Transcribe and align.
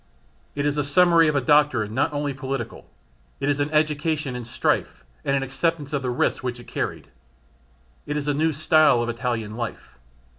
It 0.55 0.65
is 0.65 0.77
a 0.79 0.83
summary 0.83 1.27
of 1.27 1.35
a 1.35 1.41
doctrine 1.41 1.93
not 1.93 2.11
only 2.11 2.33
political: 2.33 2.89
it 3.39 3.49
is 3.49 3.59
an 3.59 3.69
education 3.69 4.35
in 4.35 4.45
strife 4.45 5.03
and 5.23 5.35
an 5.35 5.43
acceptance 5.43 5.93
of 5.93 6.01
the 6.01 6.09
risks 6.09 6.41
which 6.41 6.59
it 6.59 6.65
carried: 6.65 7.09
it 8.07 8.17
is 8.17 8.27
a 8.27 8.33
new 8.33 8.51
style 8.51 9.03
of 9.03 9.09
Italian 9.09 9.55
life. 9.55 9.99